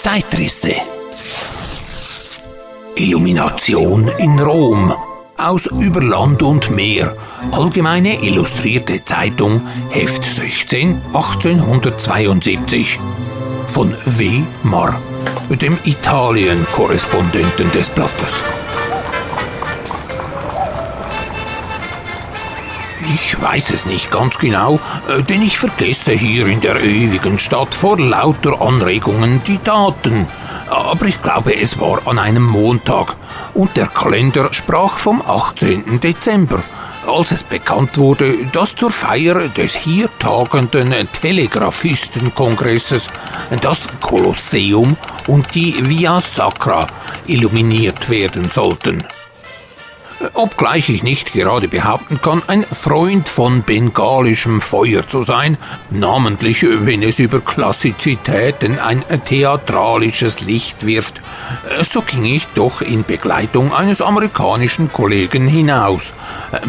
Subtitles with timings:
[0.00, 0.72] Zeitrisse.
[2.94, 4.94] Illumination in Rom.
[5.36, 7.14] Aus Über Land und Meer.
[7.50, 9.60] Allgemeine Illustrierte Zeitung,
[9.90, 12.98] Heft 16, 1872.
[13.68, 14.42] Von W.
[14.62, 14.98] Marr,
[15.50, 18.59] dem Italien-Korrespondenten des Blattes.
[23.12, 27.74] Ich weiß es nicht ganz genau, äh, denn ich vergesse hier in der ewigen Stadt
[27.74, 30.28] vor lauter Anregungen die Daten.
[30.68, 33.16] Aber ich glaube, es war an einem Montag
[33.54, 35.98] und der Kalender sprach vom 18.
[35.98, 36.62] Dezember,
[37.04, 43.08] als es bekannt wurde, dass zur Feier des hier tagenden Telegraphistenkongresses
[43.60, 44.96] das Kolosseum
[45.26, 46.86] und die Via Sacra
[47.26, 49.04] illuminiert werden sollten
[50.34, 55.56] obgleich ich nicht gerade behaupten kann, ein Freund von bengalischem Feuer zu sein,
[55.90, 61.20] namentlich wenn es über Klassizitäten ein theatralisches Licht wirft,
[61.82, 66.12] so ging ich doch in Begleitung eines amerikanischen Kollegen hinaus,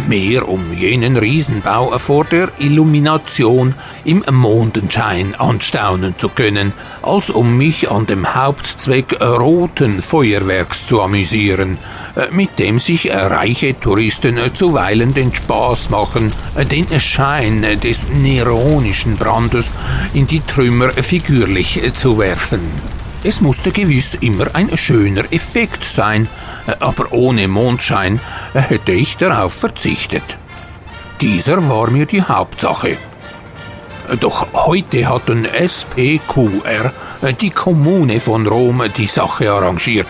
[0.07, 7.91] mehr um jenen Riesenbau vor der Illumination im Mondenschein anstaunen zu können, als um mich
[7.91, 11.77] an dem Hauptzweck roten Feuerwerks zu amüsieren,
[12.31, 13.11] mit dem sich
[13.41, 16.31] reiche Touristen zuweilen den Spaß machen,
[16.71, 19.71] den Schein des neronischen Brandes
[20.13, 22.59] in die Trümmer figürlich zu werfen.
[23.23, 26.27] Es musste gewiss immer ein schöner Effekt sein,
[26.79, 28.19] aber ohne Mondschein
[28.53, 30.37] hätte ich darauf verzichtet.
[31.19, 32.97] Dieser war mir die Hauptsache.
[34.19, 36.93] Doch heute hatten SPQR,
[37.39, 40.07] die Kommune von Rom, die Sache arrangiert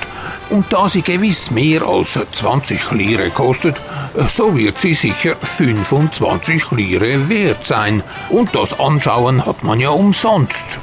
[0.52, 3.82] und da sie gewiss mehr als 20 Lire kostet,
[4.28, 8.04] so wird sie sicher 25 Lire wert sein.
[8.30, 10.80] Und das Anschauen hat man ja umsonst.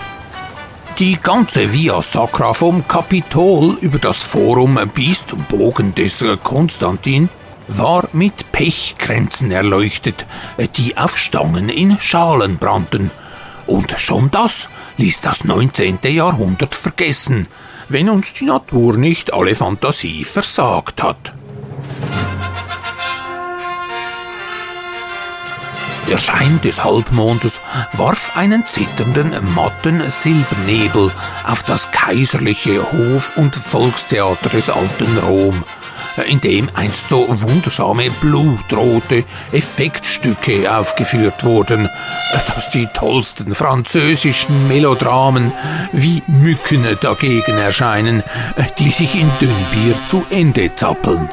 [0.99, 7.29] Die ganze Via Sacra vom Kapitol über das Forum bis zum Bogen des Konstantin
[7.69, 10.27] war mit Pechkränzen erleuchtet,
[10.77, 13.11] die auf Stangen in Schalen brannten.
[13.67, 15.99] Und schon das ließ das 19.
[16.05, 17.47] Jahrhundert vergessen
[17.89, 21.33] wenn uns die Natur nicht alle Fantasie versagt hat.
[26.09, 27.61] Der Schein des Halbmondes
[27.93, 31.13] warf einen zitternden, matten Silbernebel
[31.45, 35.65] auf das kaiserliche Hof- und Volkstheater des alten Rom,
[36.25, 41.89] in dem einst so wundersame blutrote Effektstücke aufgeführt wurden,
[42.33, 45.53] dass die tollsten französischen Melodramen
[45.93, 48.23] wie Mücken dagegen erscheinen,
[48.79, 51.29] die sich in Dünnbier zu Ende zappeln.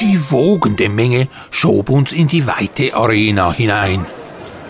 [0.00, 4.06] Die wogende Menge schob uns in die weite Arena hinein.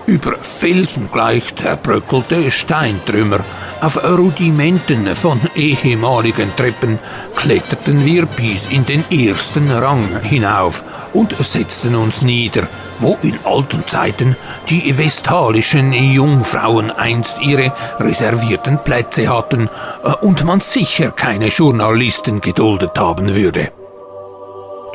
[0.06, 3.40] Über felsengleich zerbröckelte Steintrümmer,
[3.80, 6.98] auf Rudimenten von ehemaligen Treppen
[7.34, 12.68] kletterten wir bis in den ersten Rang hinauf und setzten uns nieder,
[12.98, 14.36] wo in alten Zeiten
[14.70, 19.68] die vestalischen Jungfrauen einst ihre reservierten Plätze hatten
[20.04, 23.72] äh, und man sicher keine Journalisten geduldet haben würde.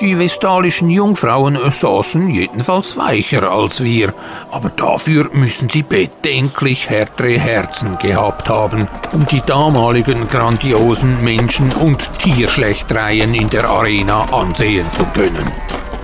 [0.01, 4.15] Die vestalischen Jungfrauen saßen jedenfalls weicher als wir,
[4.49, 12.17] aber dafür müssen sie bedenklich härtere Herzen gehabt haben, um die damaligen grandiosen Menschen- und
[12.17, 15.51] Tierschlechtereien in der Arena ansehen zu können.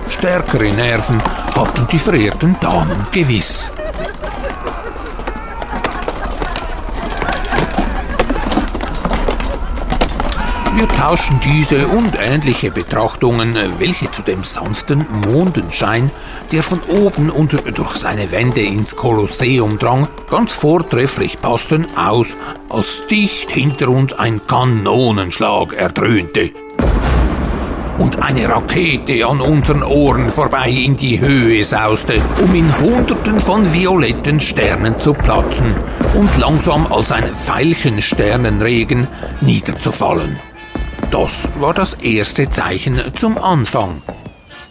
[0.08, 1.20] Stärkere Nerven
[1.56, 3.72] hatten die verehrten Damen gewiss.
[10.78, 16.08] Wir tauschen diese und ähnliche Betrachtungen, welche zu dem sanften Mondenschein,
[16.52, 22.36] der von oben und durch seine Wände ins Kolosseum drang, ganz vortrefflich passten, aus,
[22.68, 26.52] als dicht hinter uns ein Kanonenschlag erdröhnte
[27.98, 33.72] und eine Rakete an unseren Ohren vorbei in die Höhe sauste, um in Hunderten von
[33.72, 35.74] violetten Sternen zu platzen
[36.14, 39.08] und langsam als ein Veilchensternenregen
[39.40, 40.38] niederzufallen.
[41.10, 44.02] Das war das erste Zeichen zum Anfang.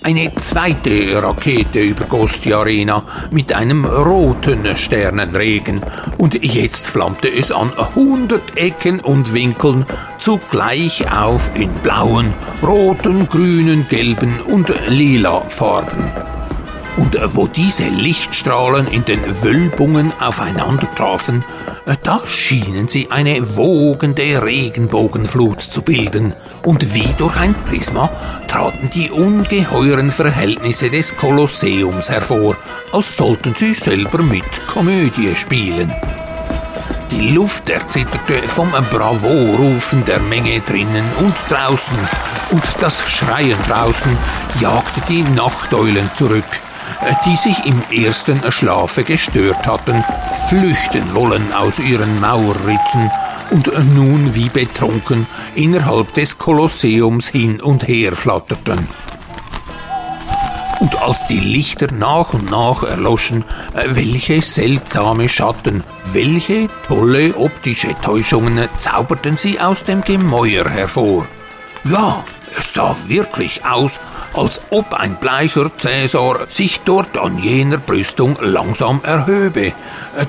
[0.03, 5.81] Eine zweite Rakete übergoss die Arena mit einem roten Sternenregen
[6.17, 9.85] und jetzt flammte es an hundert Ecken und Winkeln
[10.19, 16.36] zugleich auf in blauen, roten, grünen, gelben und lila Farben.
[16.97, 21.45] Und wo diese Lichtstrahlen in den Wölbungen aufeinander trafen,
[22.03, 26.33] da schienen sie eine wogende Regenbogenflut zu bilden,
[26.63, 28.09] und wie durch ein Prisma
[28.47, 32.57] traten die ungeheuren Verhältnisse des Kolosseums hervor,
[32.91, 35.93] als sollten sie selber mit Komödie spielen.
[37.11, 41.97] Die Luft erzitterte vom Bravo-Rufen der Menge drinnen und draußen,
[42.51, 44.17] und das Schreien draußen
[44.59, 46.43] jagte die Nachteulen zurück,
[47.25, 50.03] die sich im ersten Schlafe gestört hatten,
[50.49, 53.11] flüchten wollen aus ihren Mauerritzen
[53.51, 58.87] und nun wie betrunken innerhalb des Kolosseums hin und her flatterten.
[60.79, 63.43] Und als die Lichter nach und nach erloschen,
[63.73, 71.25] äh, welche seltsame Schatten, welche tolle optische Täuschungen zauberten sie aus dem Gemäuer hervor.
[71.83, 72.23] Ja,
[72.57, 73.99] es sah wirklich aus,
[74.33, 79.73] als ob ein bleicher Cäsar sich dort an jener Brüstung langsam erhöbe,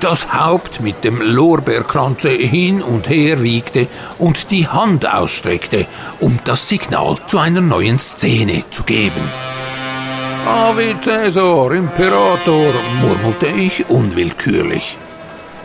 [0.00, 5.86] das Haupt mit dem Lorbeerkranze hin und her wiegte und die Hand ausstreckte,
[6.20, 9.22] um das Signal zu einer neuen Szene zu geben.
[10.46, 14.96] Ave Cäsar, Imperator, murmelte ich unwillkürlich.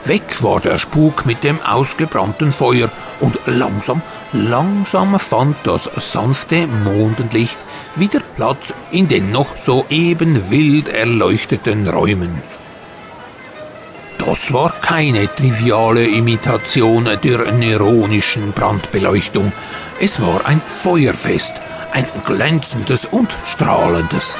[0.05, 2.89] Weg war der Spuk mit dem ausgebrannten Feuer
[3.21, 4.01] und langsam,
[4.33, 7.57] langsam fand das sanfte Mondenlicht
[7.95, 12.41] wieder Platz in den noch so eben wild erleuchteten Räumen.
[14.17, 19.51] Das war keine triviale Imitation der neronischen Brandbeleuchtung.
[19.99, 21.53] Es war ein Feuerfest,
[21.91, 24.38] ein glänzendes und strahlendes.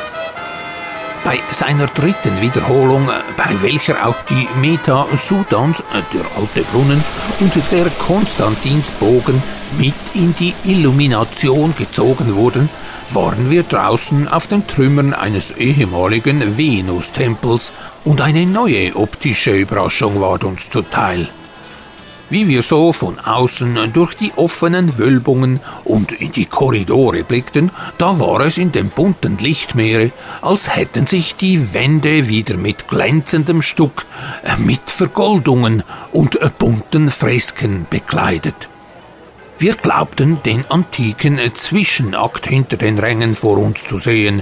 [1.24, 5.82] Bei seiner dritten Wiederholung, bei welcher auch die Meta Sudans,
[6.14, 7.02] der alte Brunnen,
[7.40, 9.42] und der Konstantinsbogen
[9.78, 12.70] mit in die Illumination gezogen wurden,
[13.12, 17.72] waren wir draußen auf den Trümmern eines ehemaligen Venustempels
[18.04, 21.30] und eine neue optische Überraschung ward uns zuteil.
[22.34, 27.70] Wie wir so von außen durch die offenen Wölbungen und in die Korridore blickten,
[28.00, 33.62] da war es in dem bunten Lichtmeere, als hätten sich die Wände wieder mit glänzendem
[33.62, 34.08] Stuck,
[34.42, 38.68] äh, mit Vergoldungen und äh, bunten Fresken bekleidet.
[39.60, 44.42] Wir glaubten, den antiken Zwischenakt hinter den Rängen vor uns zu sehen,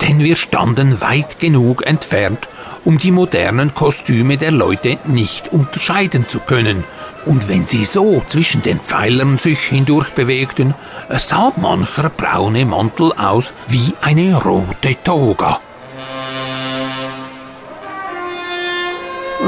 [0.00, 2.48] denn wir standen weit genug entfernt,
[2.84, 6.82] um die modernen Kostüme der Leute nicht unterscheiden zu können,
[7.26, 10.74] und wenn sie so zwischen den Pfeilern sich hindurch bewegten,
[11.08, 15.60] sah mancher braune Mantel aus wie eine rote Toga.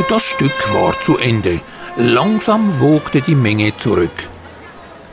[0.08, 1.60] Das Stück war zu Ende.
[1.96, 4.28] Langsam wogte die Menge zurück.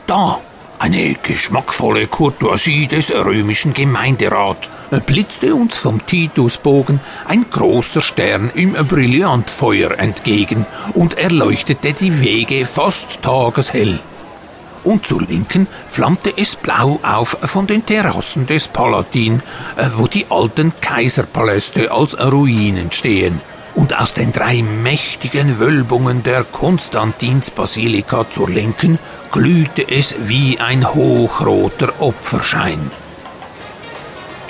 [0.06, 0.40] Da,
[0.80, 4.70] eine geschmackvolle Courtoisie des römischen Gemeinderats,
[5.04, 13.20] blitzte uns vom Titusbogen ein großer Stern im Brillantfeuer entgegen und erleuchtete die Wege fast
[13.20, 14.00] tageshell.
[14.82, 19.42] Und zur Linken flammte es blau auf von den Terrassen des Palatin,
[19.96, 23.38] wo die alten Kaiserpaläste als Ruinen stehen
[23.80, 28.98] und aus den drei mächtigen Wölbungen der Konstantinsbasilika zur Linken
[29.32, 32.90] glühte es wie ein hochroter Opferschein.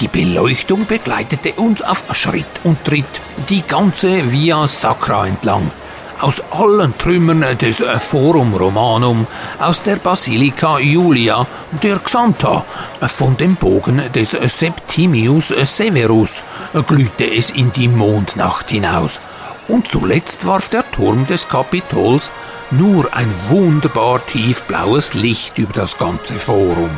[0.01, 3.05] Die Beleuchtung begleitete uns auf Schritt und Tritt
[3.49, 5.71] die ganze Via Sacra entlang,
[6.21, 9.27] aus allen Trümmern des Forum Romanum,
[9.59, 11.47] aus der Basilika Julia,
[11.83, 12.65] der Xanta,
[13.07, 16.45] von dem Bogen des Septimius Severus
[16.87, 19.21] glühte es in die Mondnacht hinaus.
[19.69, 22.33] Und zuletzt warf der Turm des Kapitols
[22.71, 26.91] nur ein wunderbar tiefblaues Licht über das ganze Forum.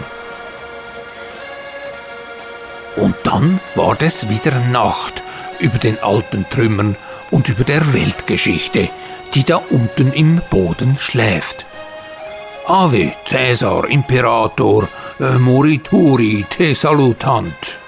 [2.96, 5.22] Und dann war es wieder Nacht
[5.58, 6.96] über den alten Trümmern
[7.32, 8.88] und über der Weltgeschichte,
[9.34, 11.66] die da unten im Boden schläft.
[12.66, 14.86] Ave Caesar Imperator
[15.18, 17.80] äh, Morituri te salutant.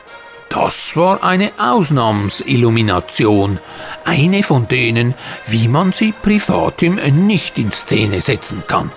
[0.49, 3.59] Das war eine Ausnahmsillumination,
[4.05, 5.15] eine von denen,
[5.47, 8.91] wie man sie privatim nicht in Szene setzen kann.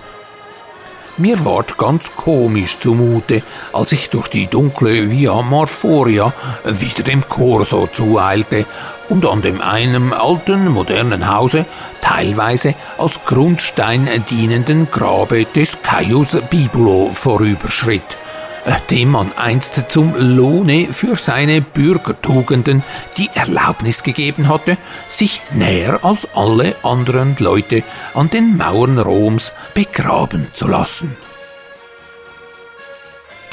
[1.16, 6.32] Mir ward ganz komisch zumute, als ich durch die dunkle Via Marforia
[6.64, 8.66] wieder dem Corso zueilte
[9.08, 11.66] und an dem einen alten, modernen Hause,
[12.00, 18.02] teilweise als Grundstein dienenden Grabe des Caius Bibulo vorüberschritt–
[18.90, 22.82] dem man einst zum Lohne für seine Bürgertugenden
[23.16, 24.76] die Erlaubnis gegeben hatte,
[25.08, 27.82] sich näher als alle anderen Leute
[28.14, 31.27] an den Mauern Roms begraben zu lassen.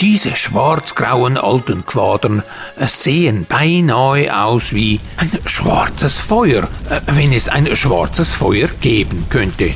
[0.01, 2.43] Diese schwarzgrauen alten Quadern
[2.77, 9.73] sehen beinahe aus wie ein schwarzes Feuer, äh, wenn es ein schwarzes Feuer geben könnte.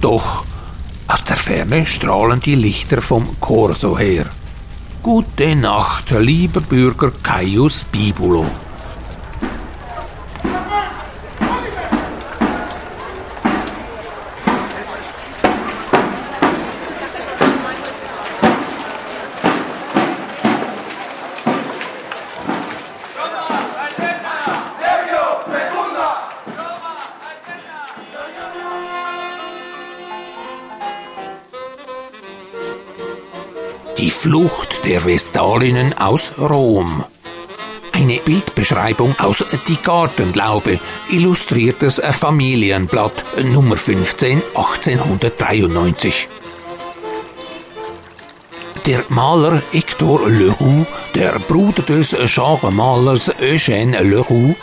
[0.00, 0.44] Doch
[1.06, 4.26] aus der Ferne strahlen die Lichter vom Corso her.
[5.02, 8.44] Gute Nacht, lieber Bürger Caius Bibulo.
[33.98, 37.02] Die Flucht der Vestalinnen aus Rom.
[37.92, 46.28] Eine Bildbeschreibung aus Die Gartenlaube, illustriertes Familienblatt Nummer 15 1893.
[48.84, 50.84] Der Maler Hector Leroux,
[51.14, 54.54] der Bruder des Genremalers Eugène Leroux,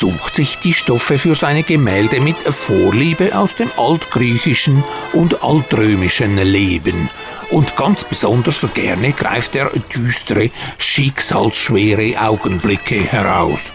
[0.00, 7.10] sucht sich die Stoffe für seine Gemälde mit Vorliebe aus dem altgriechischen und altrömischen Leben.
[7.50, 13.74] Und ganz besonders gerne greift er düstere, schicksalsschwere Augenblicke heraus.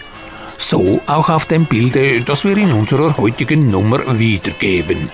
[0.57, 5.11] So auch auf dem Bilde, das wir in unserer heutigen Nummer wiedergeben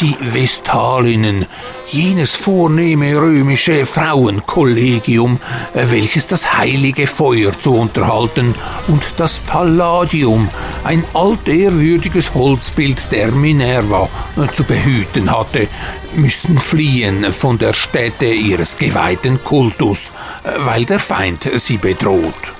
[0.00, 1.46] die Vestalinnen,
[1.88, 5.38] jenes vornehme römische Frauenkollegium,
[5.74, 8.54] welches das heilige Feuer zu unterhalten
[8.88, 10.48] und das Palladium,
[10.84, 14.08] ein altehrwürdiges Holzbild der Minerva,
[14.52, 15.68] zu behüten hatte,
[16.14, 20.12] müssen fliehen von der Stätte ihres geweihten Kultus,
[20.58, 22.54] weil der Feind sie bedroht.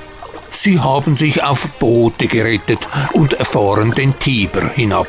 [0.51, 5.09] Sie haben sich auf Boote gerettet und fahren den Tiber hinab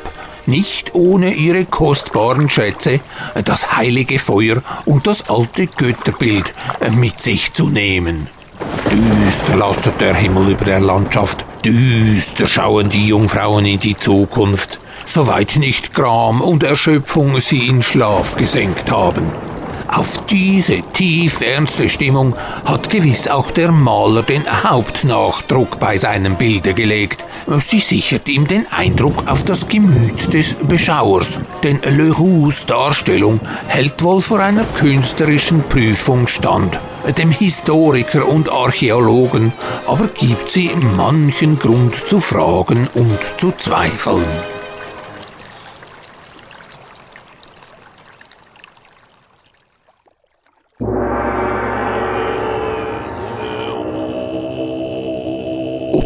[0.52, 3.00] nicht ohne ihre kostbaren Schätze,
[3.46, 6.54] das heilige Feuer und das alte Götterbild
[6.92, 8.28] mit sich zu nehmen.
[8.92, 15.56] Düster lasset der Himmel über der Landschaft, düster schauen die Jungfrauen in die Zukunft, soweit
[15.56, 19.51] nicht Gram und Erschöpfung sie in Schlaf gesenkt haben.
[19.94, 22.34] Auf diese tief ernste Stimmung
[22.64, 27.26] hat gewiss auch der Maler den Hauptnachdruck bei seinem Bilde gelegt.
[27.60, 34.22] Sie sichert ihm den Eindruck auf das Gemüt des Beschauers, denn Leroux Darstellung hält wohl
[34.22, 36.80] vor einer künstlerischen Prüfung stand.
[37.18, 39.52] Dem Historiker und Archäologen
[39.88, 44.26] aber gibt sie manchen Grund zu fragen und zu zweifeln.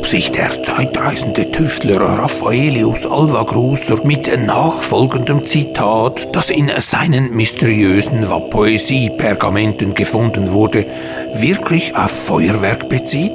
[0.06, 8.24] Ob sich der zeitreisende Tüftler Raffaelius Alva Grusser mit nachfolgendem Zitat, das in seinen mysteriösen
[8.52, 10.86] Poesie-Pergamenten gefunden wurde,
[11.34, 13.32] wirklich auf Feuerwerk bezieht?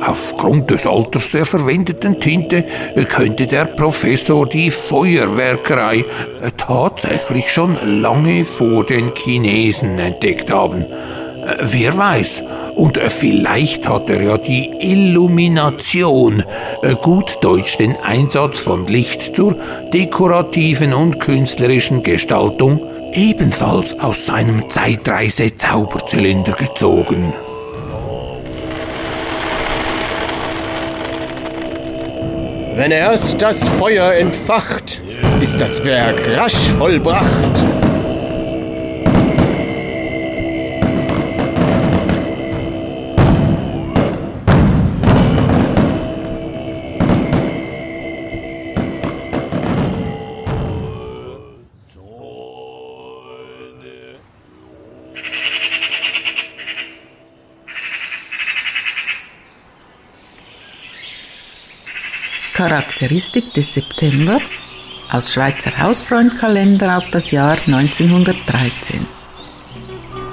[0.00, 2.64] Aufgrund des Alters der verwendeten Tinte
[3.08, 6.04] könnte der Professor die Feuerwerkerei
[6.58, 10.86] tatsächlich schon lange vor den Chinesen entdeckt haben.
[11.44, 12.44] Wer weiß,
[12.76, 16.44] und äh, vielleicht hat er ja die Illumination,
[16.82, 19.56] äh, gut deutsch den Einsatz von Licht zur
[19.92, 22.80] dekorativen und künstlerischen Gestaltung,
[23.12, 27.34] ebenfalls aus seinem Zeitreise-Zauberzylinder gezogen.
[32.76, 35.02] Wenn erst das Feuer entfacht,
[35.40, 37.81] ist das Werk rasch vollbracht.
[62.62, 64.38] Charakteristik des September
[65.10, 69.04] aus Schweizer Hausfreundkalender auf das Jahr 1913.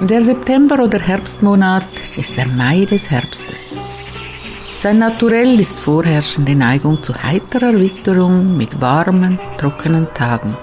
[0.02, 3.74] Der September oder Herbstmonat ist der Mai des Herbstes.
[4.76, 10.56] Sein Naturell ist vorherrschende Neigung zu heiterer Witterung mit warmen, trockenen Tagen.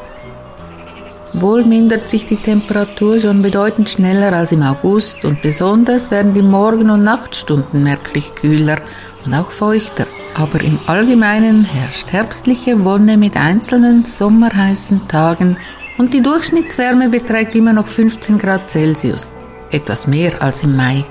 [1.34, 6.42] Wohl mindert sich die Temperatur schon bedeutend schneller als im August und besonders werden die
[6.42, 8.78] Morgen- und Nachtstunden merklich kühler
[9.26, 10.08] und auch feuchter
[10.38, 15.58] aber im Allgemeinen herrscht herbstliche Wonne mit einzelnen sommerheißen Tagen
[15.98, 19.34] und die Durchschnittswärme beträgt immer noch 15 Grad Celsius,
[19.72, 21.04] etwas mehr als im Mai.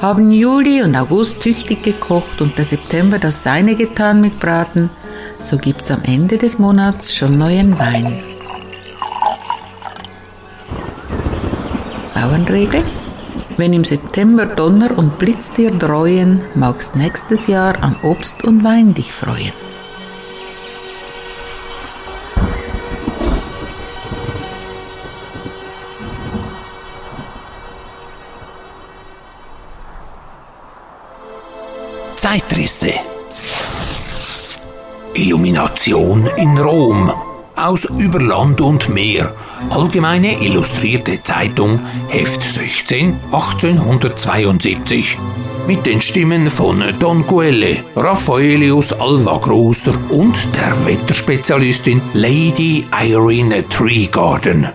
[0.00, 4.88] Haben Juli und August tüchtig gekocht und der September das seine getan mit Braten,
[5.42, 8.20] so gibt's am Ende des Monats schon neuen Wein.
[12.14, 12.84] Bauernregel
[13.56, 18.94] wenn im September Donner und Blitz dir dreuen, magst nächstes Jahr an Obst und Wein
[18.94, 19.52] dich freuen.
[32.16, 32.92] Zeitrisse.
[35.14, 37.25] Illumination in Rom
[37.56, 39.34] aus Über Land und Meer.
[39.70, 45.18] Allgemeine Illustrierte Zeitung, Heft 16, 1872.
[45.66, 54.68] Mit den Stimmen von Don Guelle, Raffaelius Alva Großer und der Wetterspezialistin Lady Irene Treegarden.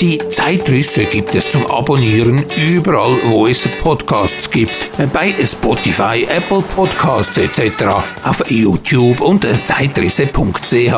[0.00, 4.90] Die Zeitrisse gibt es zum Abonnieren überall, wo es Podcasts gibt.
[5.12, 7.84] Bei Spotify, Apple Podcasts etc.
[8.22, 10.92] Auf YouTube und zeitrisse.ch.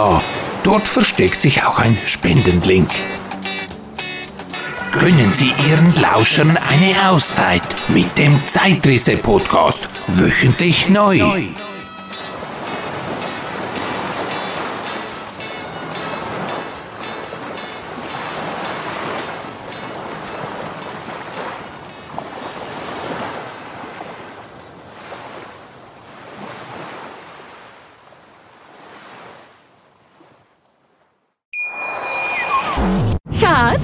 [0.65, 2.89] Dort versteckt sich auch ein Spendenlink.
[4.91, 9.89] Gönnen Sie Ihren Lauschern eine Auszeit mit dem Zeitrisse Podcast.
[10.09, 11.21] Wöchentlich neu.